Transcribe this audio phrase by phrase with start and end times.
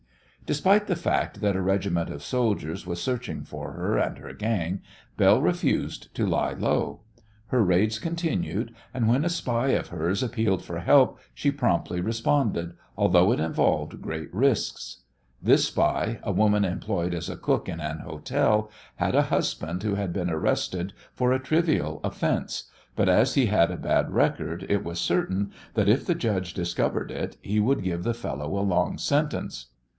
[0.47, 4.81] Despite the fact that a regiment of soldiers was searching for her and her gang,
[5.15, 7.01] Belle refused to lie low.
[7.47, 12.73] Her raids continued, and when a spy of hers appealed for help she promptly responded,
[12.97, 15.03] although it involved great risks.
[15.41, 19.93] This spy, a woman employed as a cook in an hotel, had a husband who
[19.95, 22.65] had been arrested for a trivial offence,
[22.95, 27.09] but as he had a bad record it was certain that if the judge discovered
[27.11, 29.67] it he would give the fellow a long sentence.